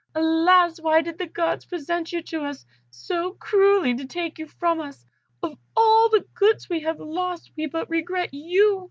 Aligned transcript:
Alas! 0.15 0.79
why 0.81 0.99
did 1.01 1.19
the 1.19 1.27
Gods 1.27 1.63
present 1.63 2.11
you 2.11 2.23
to 2.23 2.43
us, 2.43 2.65
so 2.89 3.33
cruelly 3.33 3.93
to 3.93 4.07
take 4.07 4.39
you 4.39 4.47
from 4.47 4.79
us? 4.79 5.05
Of 5.43 5.59
all 5.77 6.09
the 6.09 6.25
goods 6.33 6.67
we 6.67 6.79
have 6.79 6.99
lost 6.99 7.51
we 7.55 7.67
but 7.67 7.87
regret 7.87 8.33
you!" 8.33 8.79